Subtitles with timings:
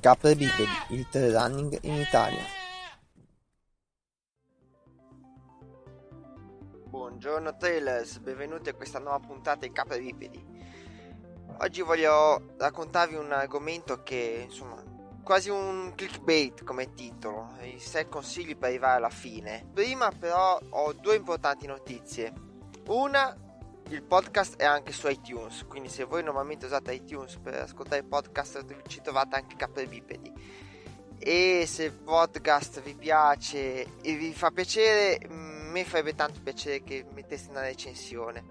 [0.00, 2.42] Capre bipedi, il trail running in Italia.
[6.88, 10.44] Buongiorno trailers, benvenuti a questa nuova puntata di Capre bipedi.
[11.58, 14.82] Oggi voglio raccontarvi un argomento che, insomma,
[15.22, 19.68] quasi un clickbait come titolo, i 6 consigli per arrivare alla fine.
[19.72, 22.50] Prima però ho due importanti notizie.
[22.86, 23.36] Una
[23.90, 28.06] il podcast è anche su iTunes, quindi se voi normalmente usate iTunes per ascoltare il
[28.06, 30.32] podcast ci trovate anche Capre Bipedi.
[31.18, 36.82] E se il podcast vi piace e vi fa piacere, mm, mi farebbe tanto piacere
[36.82, 38.44] che metteste una recensione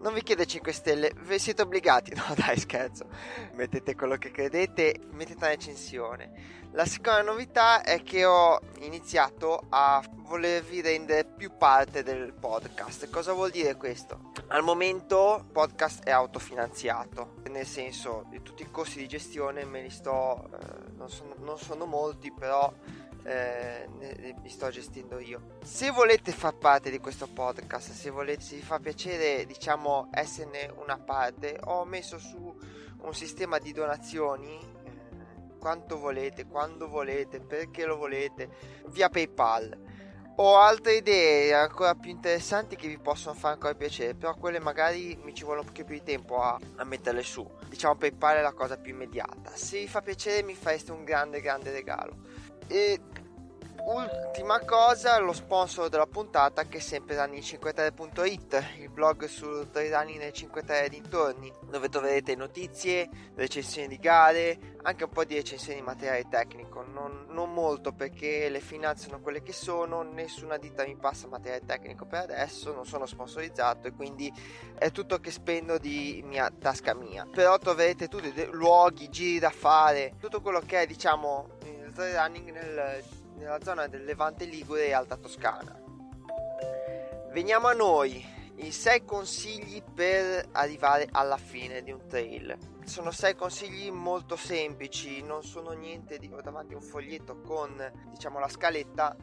[0.00, 2.12] non vi chiede 5 stelle, vi siete obbligati.
[2.18, 3.06] No, dai, scherzo.
[3.54, 6.56] Mettete quello che credete, mettete una recensione.
[6.72, 13.08] La seconda novità è che ho iniziato a volervi rendere più parte del podcast.
[13.08, 14.32] Cosa vuol dire questo?
[14.48, 19.80] Al momento il podcast è autofinanziato, nel senso di tutti i costi di gestione me
[19.80, 22.70] li sto, eh, non, sono, non sono molti, però
[23.24, 23.86] eh,
[24.40, 25.58] mi sto gestendo io.
[25.62, 30.72] Se volete far parte di questo podcast, se volete, se vi fa piacere, diciamo, esserne
[30.76, 32.56] una parte, ho messo su
[33.00, 34.56] un sistema di donazioni.
[34.56, 38.48] Eh, quanto volete, quando volete, perché lo volete,
[38.86, 39.86] via PayPal.
[40.40, 45.18] Ho altre idee ancora più interessanti che vi possono fare ancora piacere, però quelle magari
[45.20, 47.44] mi ci vuole un po' più di tempo a, a metterle su.
[47.66, 49.50] Diciamo PayPal è la cosa più immediata.
[49.54, 52.18] Se vi fa piacere mi fareste un grande grande regalo.
[52.68, 53.00] E
[53.86, 60.32] ultima cosa, lo sponsor della puntata che è sempre running53.it, il blog sul trail nei
[60.32, 66.28] 53 dintorni, dove troverete notizie, recensioni di gare, anche un po' di recensioni di materiale
[66.28, 71.26] tecnico, non, non, molto perché le finanze sono quelle che sono, nessuna ditta mi passa
[71.26, 74.30] materiale tecnico per adesso, non sono sponsorizzato e quindi
[74.78, 77.26] è tutto che spendo di mia tasca mia.
[77.30, 81.56] Però troverete tutti i luoghi, giri da fare, tutto quello che è diciamo
[82.04, 83.04] running nel
[83.38, 85.80] nella zona del Levante Ligure e Alta Toscana.
[87.32, 88.24] Veniamo a noi,
[88.56, 92.56] i 6 consigli per arrivare alla fine di un trail.
[92.84, 98.48] Sono 6 consigli molto semplici, non sono niente di davanti un foglietto con diciamo la
[98.48, 99.16] scaletta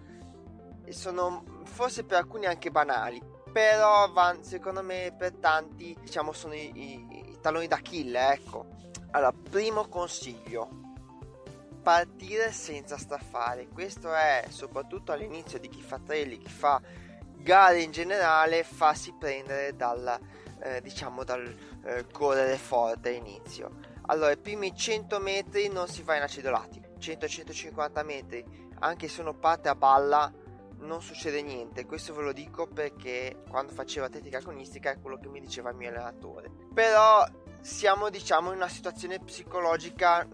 [0.86, 3.20] e sono forse per alcuni anche banali,
[3.52, 8.68] però van, secondo me per tanti diciamo sono i, i, i taloni d'Achille, ecco.
[9.12, 10.95] Allora, primo consiglio,
[11.86, 13.68] partire senza staffare.
[13.68, 16.82] Questo è soprattutto all'inizio di chi fa trail, chi fa
[17.38, 20.20] gare in generale, farsi prendere dal,
[20.64, 21.46] eh, diciamo, dal
[21.84, 23.70] eh, correre forte all'inizio.
[24.08, 28.44] Allora, i primi 100 metri non si va in acidolati, 100-150 metri,
[28.80, 30.34] anche se uno parte a balla,
[30.80, 31.86] non succede niente.
[31.86, 35.76] Questo ve lo dico perché quando facevo atletica agonistica è quello che mi diceva il
[35.76, 36.50] mio allenatore.
[36.74, 37.24] Però
[37.62, 40.28] siamo, diciamo, in una situazione psicologica.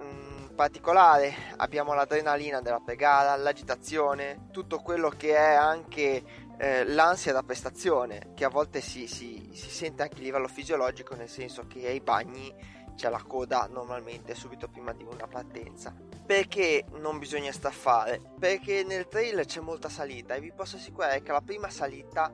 [0.56, 6.23] Particolare abbiamo l'adrenalina della pregara, l'agitazione, tutto quello che è anche
[6.57, 11.16] eh, l'ansia da prestazione, che a volte si, si, si, sente anche a livello fisiologico,
[11.16, 12.53] nel senso che ai bagni
[12.95, 15.95] c'è la coda normalmente subito prima di una partenza.
[16.25, 18.22] Perché non bisogna staffare?
[18.38, 22.31] Perché nel trail c'è molta salita e vi posso assicurare che alla prima salita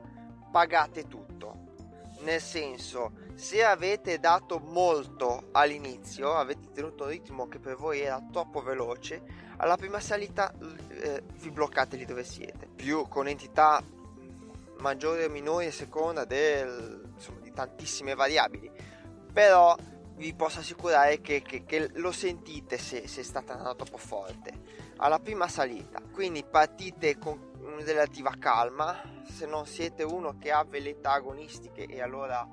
[0.50, 1.66] pagate tutto
[2.20, 8.20] nel senso se avete dato molto all'inizio avete tenuto un ritmo che per voi era
[8.32, 10.52] troppo veloce alla prima salita
[10.88, 12.68] eh, vi bloccate lì dove siete.
[12.74, 13.82] Più con entità
[14.78, 18.70] maggiori o minori a seconda del, insomma, di tantissime variabili.
[19.32, 19.76] Però
[20.14, 24.86] vi posso assicurare che, che, che lo sentite se, se state andando troppo forte.
[24.98, 27.47] Alla prima salita quindi partite con
[27.82, 29.00] relativa calma.
[29.30, 32.48] Se non siete uno che ha velleità agonistiche e allora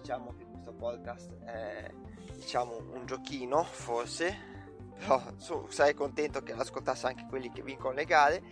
[0.00, 1.90] diciamo che questo podcast è
[2.34, 4.48] diciamo un giochino forse
[4.98, 8.42] però so, sarei contento che ascoltasse anche quelli che vincono le gare.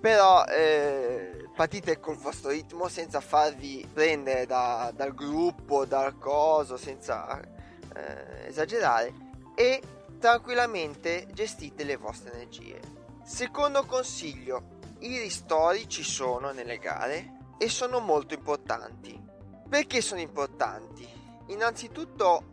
[0.00, 7.40] Però eh, partite col vostro ritmo senza farvi prendere da, dal gruppo dal coso senza
[7.40, 9.12] eh, esagerare
[9.54, 9.80] e
[10.18, 12.91] tranquillamente gestite le vostre energie
[13.32, 19.18] secondo consiglio i ristori ci sono nelle gare e sono molto importanti.
[19.66, 21.08] Perché sono importanti?
[21.46, 22.44] Innanzitutto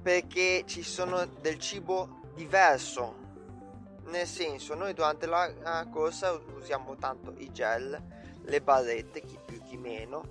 [0.00, 3.16] perché ci sono del cibo diverso.
[4.04, 8.00] Nel senso, noi durante la corsa usiamo tanto i gel,
[8.42, 10.22] le barrette, chi più chi meno.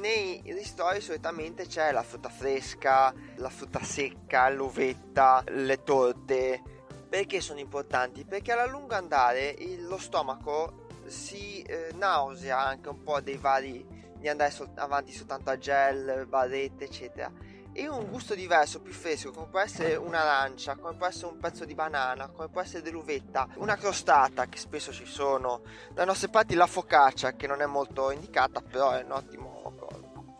[0.00, 6.62] Nei ristori solitamente c'è la frutta fresca, la frutta secca, l'uvetta, le torte,
[7.12, 8.24] perché sono importanti?
[8.24, 13.86] Perché alla lungo andare il, lo stomaco si eh, nausea anche un po' dei vari
[14.16, 17.30] di andare sol- avanti soltanto a gel, barrette, eccetera.
[17.70, 21.66] E un gusto diverso, più fresco, come può essere un'arancia, come può essere un pezzo
[21.66, 25.60] di banana, come può essere dell'uvetta, una crostata che spesso ci sono.
[25.92, 29.50] Dalle nostre parti la focaccia, che non è molto indicata, però è un ottimo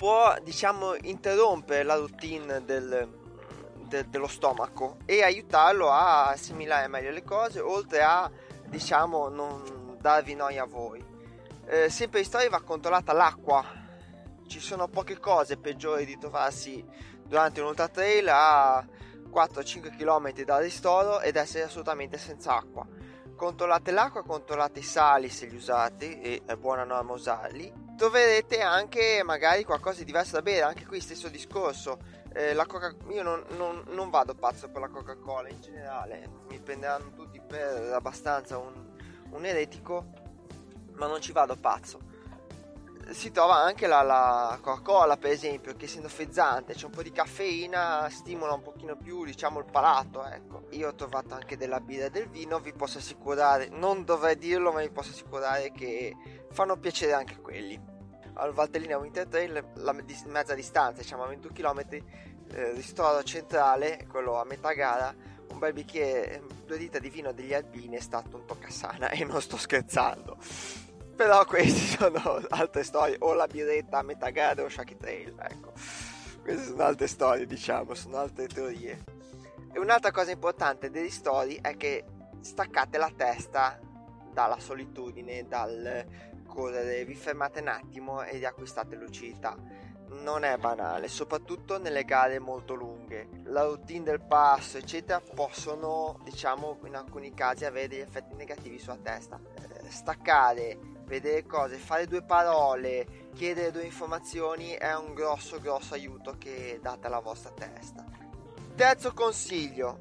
[0.03, 3.22] può diciamo interrompere la routine del,
[3.93, 8.31] de, dello stomaco e aiutarlo a assimilare meglio le cose oltre a
[8.67, 11.05] diciamo non darvi noia a voi.
[11.67, 13.81] Eh, sempre in storia va controllata l'acqua.
[14.47, 16.85] Ci sono poche cose peggiori di trovarsi
[17.23, 18.85] durante un ultra trail a
[19.31, 22.87] 4-5 km dal ristoro ed essere assolutamente senza acqua.
[23.37, 27.73] Controllate l'acqua controllate i sali se li usate e è buona norma usarli.
[27.97, 31.99] Troverete anche magari qualcosa di diverso da bere, anche qui stesso discorso.
[32.35, 36.59] Eh, la Coca- io non, non, non, vado pazzo per la Coca-Cola in generale, mi
[36.61, 38.73] prenderanno tutti per abbastanza un,
[39.31, 40.07] un eretico,
[40.95, 42.11] ma non ci vado pazzo.
[43.11, 47.13] Si trova anche la, la, Coca-Cola, per esempio, che essendo fezzante, c'è un po' di
[47.13, 50.69] caffeina, stimola un pochino più, diciamo, il palato, ecco.
[50.71, 54.73] Io ho trovato anche della birra e del vino, vi posso assicurare, non dovrei dirlo,
[54.73, 56.17] ma vi posso assicurare che
[56.51, 57.92] fanno piacere anche quelli
[58.35, 62.03] al Valtellina Winter Trail la mezza distanza, diciamo a 21 km,
[62.55, 65.15] eh, ristoro centrale, quello a metà gara,
[65.51, 69.41] un bel bicchiere, due dita di vino degli alpini è stato un toccasana e non
[69.41, 70.37] sto scherzando.
[71.15, 75.73] Però queste sono altre storie, o la birretta a metà gara o Shaki Trail, ecco.
[76.43, 79.05] Queste sono altre storie, diciamo, sono altre teorie.
[79.73, 82.05] E un'altra cosa importante degli story è che
[82.41, 83.79] staccate la testa
[84.33, 86.05] dalla solitudine, dal
[86.53, 89.57] correre, vi fermate un attimo e riacquistate lucidità.
[90.09, 93.29] Non è banale, soprattutto nelle gare molto lunghe.
[93.45, 98.99] La routine del passo, eccetera, possono, diciamo, in alcuni casi avere degli effetti negativi sulla
[98.99, 99.41] testa.
[99.55, 106.37] Eh, staccare, vedere cose, fare due parole, chiedere due informazioni è un grosso, grosso aiuto
[106.37, 108.05] che date alla vostra testa.
[108.75, 109.99] Terzo consiglio,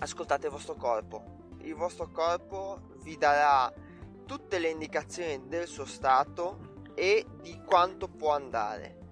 [0.00, 1.34] ascoltate il vostro corpo.
[1.58, 3.72] Il vostro corpo vi darà
[4.26, 9.04] tutte le indicazioni del suo stato e di quanto può andare.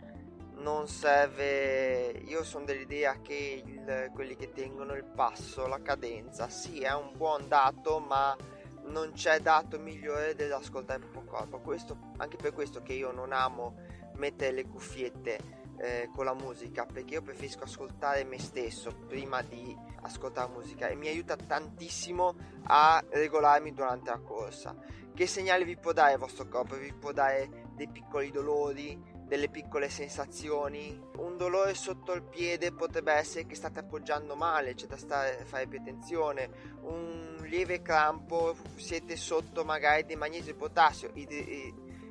[0.56, 6.81] Non serve, io sono dell'idea che il, quelli che tengono il passo, la cadenza, sì,
[6.81, 8.37] è un buon dato, ma
[8.84, 11.58] non c'è dato migliore dell'ascoltare il proprio corpo.
[11.61, 13.76] Questo, anche per questo che io non amo
[14.16, 19.76] mettere le cuffiette eh, con la musica perché io preferisco ascoltare me stesso prima di
[20.03, 22.35] ascoltare musica e mi aiuta tantissimo
[22.65, 24.75] a regolarmi durante la corsa.
[25.15, 26.76] Che segnale vi può dare il vostro corpo?
[26.76, 31.00] Vi può dare dei piccoli dolori, delle piccole sensazioni.
[31.17, 35.67] Un dolore sotto il piede potrebbe essere che state appoggiando male, c'è da stare, fare
[35.67, 36.50] più attenzione.
[36.82, 41.12] Un lieve crampo, siete sotto magari di magnesio e potassio,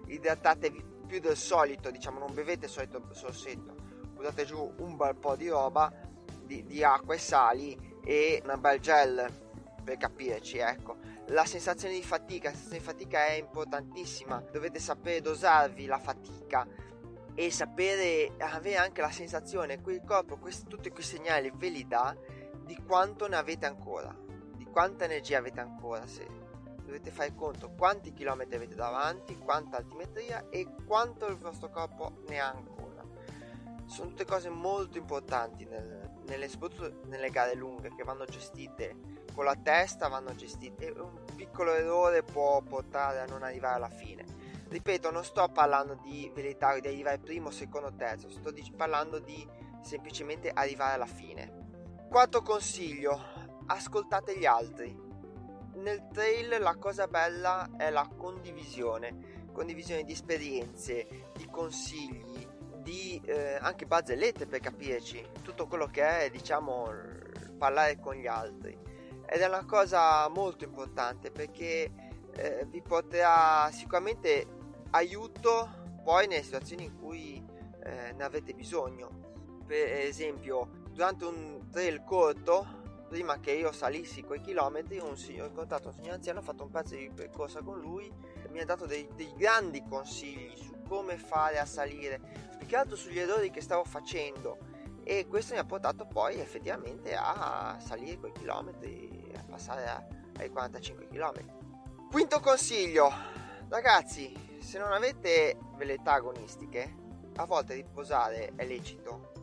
[0.05, 3.75] idratatevi più del solito, diciamo, non bevete il solito sorsetto,
[4.13, 5.93] buttate giù un bel po' di roba,
[6.43, 9.31] di, di acqua e sali e una bel gel
[9.83, 10.97] per capirci, ecco.
[11.27, 16.65] La sensazione di fatica, la sensazione di fatica è importantissima, dovete sapere dosarvi la fatica
[17.35, 21.85] e sapere avere anche la sensazione che il corpo questi, tutti quei segnali ve li
[21.85, 22.17] dà
[22.65, 24.11] di quanto ne avete ancora,
[24.55, 26.42] di quanta energia avete ancora se
[26.93, 32.39] dovete fare conto quanti chilometri avete davanti, quanta altimetria e quanto il vostro corpo ne
[32.39, 33.03] ha ancora.
[33.85, 39.45] Sono tutte cose molto importanti nel, nelle, soprattutto nelle gare lunghe che vanno gestite con
[39.45, 40.91] la testa, vanno gestite.
[40.91, 44.23] Un piccolo errore può portare a non arrivare alla fine.
[44.69, 49.47] Ripeto, non sto parlando di velitario, di arrivare primo, secondo, terzo, sto parlando di
[49.81, 51.61] semplicemente arrivare alla fine.
[52.07, 53.19] Quarto consiglio,
[53.65, 55.02] ascoltate gli altri
[55.83, 62.47] nel trail la cosa bella è la condivisione, condivisione di esperienze, di consigli,
[62.77, 66.89] di eh, anche barzellette per capirci, tutto quello che è diciamo
[67.57, 68.77] parlare con gli altri
[69.25, 71.91] ed è una cosa molto importante perché
[72.35, 74.45] eh, vi porterà sicuramente
[74.91, 77.43] aiuto poi nelle situazioni in cui
[77.83, 79.09] eh, ne avete bisogno.
[79.65, 82.81] Per esempio, durante un trail corto
[83.13, 86.63] prima che io salissi quei chilometri, un signor, ho incontrato un signor anziano, ho fatto
[86.63, 88.11] un pezzo di percorsa con lui,
[88.49, 92.19] mi ha dato dei, dei grandi consigli su come fare a salire,
[92.57, 94.57] più che altro sugli errori che stavo facendo
[95.03, 100.03] e questo mi ha portato poi effettivamente a salire quei chilometri, a passare a,
[100.39, 102.09] ai 45 km.
[102.09, 103.11] Quinto consiglio,
[103.69, 106.95] ragazzi, se non avete velletà agonistiche,
[107.35, 109.33] a volte riposare è lecito,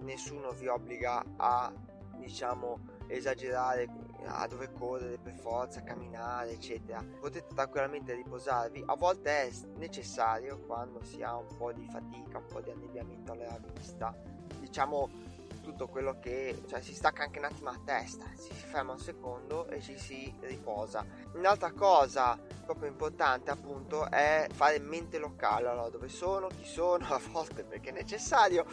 [0.00, 1.70] nessuno vi obbliga a
[2.16, 3.88] diciamo esagerare
[4.26, 7.04] a dove correre per forza, camminare, eccetera.
[7.20, 8.84] Potete tranquillamente riposarvi.
[8.86, 13.32] A volte è necessario quando si ha un po' di fatica, un po' di annebbiamento
[13.32, 14.14] alla vista.
[14.60, 15.08] Diciamo
[15.62, 19.66] tutto quello che cioè si stacca anche un attimo a testa, si ferma un secondo
[19.68, 21.04] e ci si riposa.
[21.34, 22.38] Un'altra cosa
[22.68, 27.88] proprio importante appunto è fare mente locale, allora dove sono, chi sono, a volte perché
[27.88, 28.66] è necessario,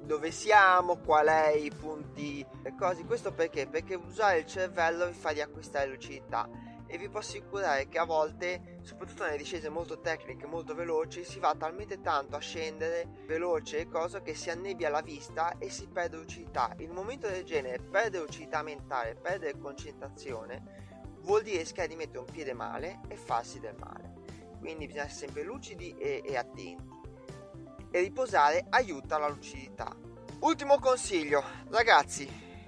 [0.00, 3.04] dove siamo, qual è i punti e cose.
[3.04, 3.68] Questo perché?
[3.68, 6.48] Perché usare il cervello vi fa riacquistare lucidità
[6.88, 11.38] e vi posso assicurare che a volte, soprattutto nelle discese molto tecniche, molto veloci, si
[11.38, 15.86] va talmente tanto a scendere veloce e cosa che si annebbia la vista e si
[15.86, 16.74] perde lucidità.
[16.78, 20.85] In un momento del genere, perdere lucidità mentale, perdere concentrazione,
[21.26, 24.14] vuol dire rischiare di mettere un piede male e farsi del male.
[24.58, 26.94] Quindi bisogna essere sempre lucidi e, e attenti.
[27.90, 29.94] E riposare aiuta la lucidità.
[30.40, 32.26] Ultimo consiglio, ragazzi,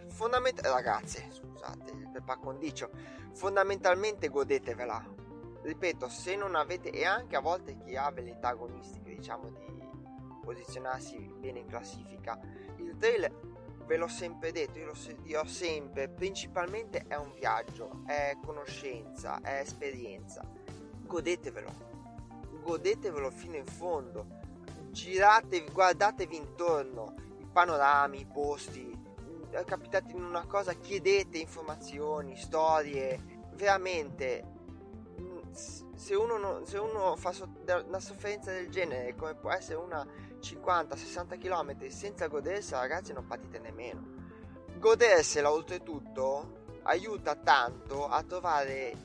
[0.08, 2.90] fondamentalmente ragazze, scusate, per par condicio,
[3.32, 5.16] fondamentalmente godetevela.
[5.62, 9.66] Ripeto, se non avete, e anche a volte chi ha velleità agonistiche, diciamo di
[10.42, 12.38] posizionarsi bene in classifica,
[12.78, 13.47] il trail
[13.88, 19.60] ve l'ho sempre detto, io lo io sempre, principalmente è un viaggio, è conoscenza, è
[19.60, 20.42] esperienza.
[21.06, 21.72] Godetevelo,
[22.62, 24.26] godetevelo fino in fondo,
[24.90, 28.94] giratevi, guardatevi intorno, i panorami, i posti,
[29.64, 34.57] capitati in una cosa, chiedete informazioni, storie, veramente
[35.52, 37.48] se uno, non, se uno fa so,
[37.86, 40.06] una sofferenza del genere come può essere una
[40.40, 44.16] 50-60 km senza godersela ragazzi non patite nemmeno.
[44.78, 48.96] Godersela oltretutto aiuta tanto a trovare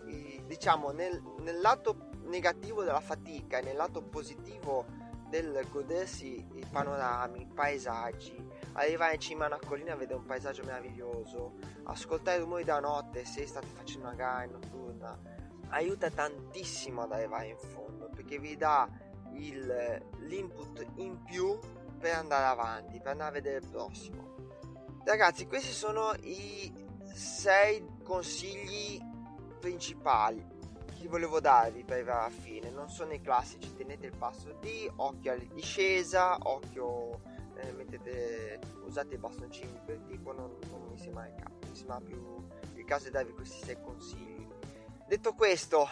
[0.45, 4.85] diciamo nel, nel lato negativo della fatica e nel lato positivo
[5.29, 8.35] del godersi i panorami, i paesaggi,
[8.73, 11.53] arrivare in cima a una collina a vedere un paesaggio meraviglioso,
[11.85, 15.19] ascoltare i rumori della notte se state facendo una gara notturna,
[15.73, 18.89] aiuta tantissimo ad arrivare in fondo perché vi dà
[19.33, 21.57] il, l'input in più
[21.99, 24.35] per andare avanti, per andare a vedere il prossimo.
[25.03, 26.71] Ragazzi, questi sono i
[27.13, 28.99] sei consigli
[29.59, 30.45] principali
[30.99, 32.69] che volevo darvi per arrivare alla fine.
[32.69, 37.21] Non sono i classici, tenete il passo di occhio alla discesa, occhio
[37.55, 41.99] eh, mettete, usate i bastoncini per tipo, non, non mi sembra il caso, mi sembra
[41.99, 44.47] più il caso di darvi questi sei consigli.
[45.05, 45.87] Detto questo,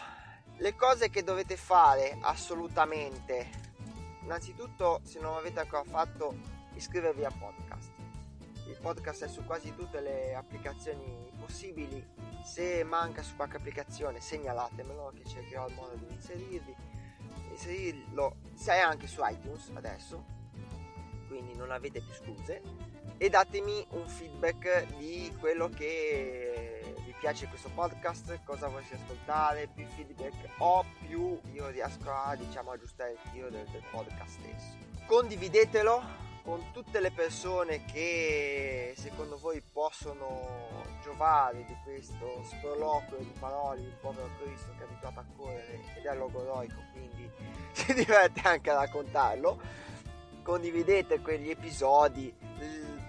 [0.56, 3.50] le cose che dovete fare assolutamente,
[4.22, 6.34] innanzitutto se non avete ancora fatto,
[6.74, 7.90] iscrivervi al podcast.
[8.66, 12.04] Il podcast è su quasi tutte le applicazioni possibili.
[12.42, 16.74] Se manca su qualche applicazione, segnalatemelo che cercherò il modo di inserirvi.
[17.50, 20.24] Inserirlo, se è anche su iTunes adesso,
[21.28, 22.62] quindi non avete più scuse
[23.18, 26.71] e datemi un feedback di quello che
[27.22, 33.12] piace questo podcast, cosa volete ascoltare, più feedback ho, più io riesco a diciamo aggiustare
[33.12, 35.06] il tiro del, del podcast stesso.
[35.06, 36.02] Condividetelo
[36.42, 43.94] con tutte le persone che secondo voi possono giovare di questo sproloquio di parole di
[44.00, 47.30] povero Cristo che è abituato a correre ed è logoroico quindi
[47.70, 49.60] si diverte anche a raccontarlo
[50.42, 52.34] condividete quegli episodi,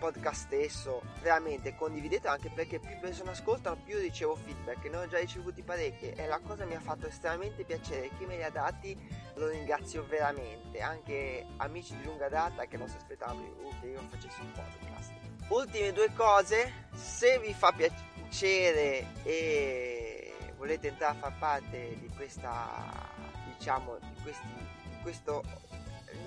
[0.03, 5.17] podcast stesso, veramente condividete anche perché più persone ascoltano più ricevo feedback, ne ho già
[5.17, 8.98] ricevuti parecchie e la cosa mi ha fatto estremamente piacere, chi me li ha dati
[9.36, 13.45] lo ringrazio veramente, anche amici di lunga data che non si aspettavano
[13.79, 15.12] che io facessi un podcast.
[15.48, 23.10] Ultime due cose, se vi fa piacere e volete entrare a far parte di questa
[23.57, 24.48] diciamo di, questi,
[24.83, 25.43] di questo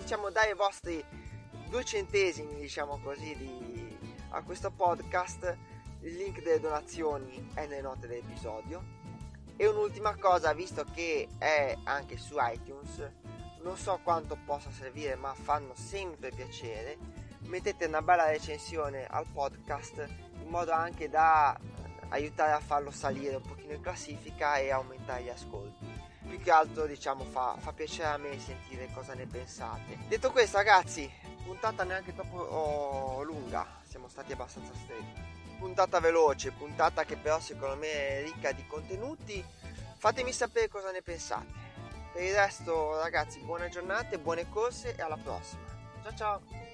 [0.01, 1.05] diciamo dare i vostri
[1.69, 3.99] due centesimi diciamo così di,
[4.31, 5.57] a questo podcast
[6.01, 8.95] il link delle donazioni è nelle note dell'episodio.
[9.57, 13.11] E un'ultima cosa visto che è anche su iTunes
[13.63, 16.97] non so quanto possa servire ma fanno sempre piacere
[17.47, 20.07] mettete una bella recensione al podcast
[20.43, 21.59] in modo anche da
[22.09, 25.87] aiutare a farlo salire un pochino in classifica e aumentare gli ascolti.
[26.29, 29.99] Più che altro diciamo fa, fa, piacere a me sentire cosa ne pensate.
[30.09, 31.11] Detto questo ragazzi
[31.47, 35.35] puntata neanche troppo oh, lunga siamo stati abbastanza stretti.
[35.59, 39.43] Puntata veloce puntata che però secondo me è ricca di contenuti.
[39.97, 41.65] Fatemi sapere cosa ne pensate.
[42.13, 45.65] Per il resto ragazzi buone giornate buone corse e alla prossima.
[46.03, 46.66] Ciao ciao